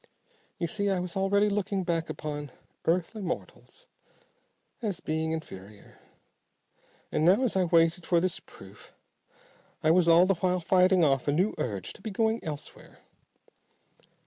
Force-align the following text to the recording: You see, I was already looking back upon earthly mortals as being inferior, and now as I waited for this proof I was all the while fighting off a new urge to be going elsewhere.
You 0.57 0.65
see, 0.67 0.89
I 0.89 0.99
was 0.99 1.15
already 1.15 1.47
looking 1.47 1.83
back 1.83 2.09
upon 2.09 2.49
earthly 2.85 3.21
mortals 3.21 3.85
as 4.81 4.99
being 4.99 5.31
inferior, 5.31 5.99
and 7.11 7.23
now 7.23 7.43
as 7.43 7.55
I 7.55 7.65
waited 7.65 8.07
for 8.07 8.19
this 8.19 8.39
proof 8.39 8.93
I 9.83 9.91
was 9.91 10.07
all 10.07 10.25
the 10.25 10.33
while 10.33 10.59
fighting 10.59 11.03
off 11.03 11.27
a 11.27 11.31
new 11.31 11.53
urge 11.59 11.93
to 11.93 12.01
be 12.01 12.09
going 12.09 12.43
elsewhere. 12.43 13.01